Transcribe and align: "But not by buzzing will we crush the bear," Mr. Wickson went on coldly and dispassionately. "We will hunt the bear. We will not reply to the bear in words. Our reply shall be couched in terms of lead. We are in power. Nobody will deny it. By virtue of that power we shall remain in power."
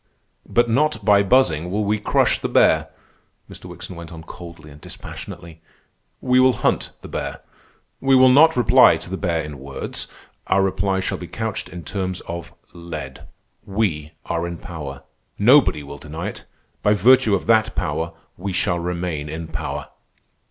"But 0.49 0.67
not 0.67 1.05
by 1.05 1.21
buzzing 1.21 1.69
will 1.69 1.83
we 1.83 1.99
crush 1.99 2.39
the 2.39 2.49
bear," 2.49 2.89
Mr. 3.47 3.65
Wickson 3.65 3.95
went 3.95 4.11
on 4.11 4.23
coldly 4.23 4.71
and 4.71 4.81
dispassionately. 4.81 5.61
"We 6.21 6.39
will 6.39 6.53
hunt 6.65 6.93
the 7.03 7.07
bear. 7.07 7.41
We 7.99 8.15
will 8.15 8.25
not 8.27 8.57
reply 8.57 8.97
to 8.97 9.11
the 9.11 9.15
bear 9.17 9.43
in 9.43 9.59
words. 9.59 10.07
Our 10.47 10.63
reply 10.63 11.01
shall 11.01 11.19
be 11.19 11.27
couched 11.27 11.69
in 11.69 11.83
terms 11.83 12.21
of 12.21 12.51
lead. 12.73 13.27
We 13.63 14.13
are 14.25 14.47
in 14.47 14.57
power. 14.57 15.03
Nobody 15.37 15.83
will 15.83 15.99
deny 15.99 16.29
it. 16.29 16.45
By 16.81 16.95
virtue 16.95 17.35
of 17.35 17.45
that 17.45 17.75
power 17.75 18.13
we 18.37 18.53
shall 18.53 18.79
remain 18.79 19.29
in 19.29 19.49
power." 19.49 19.89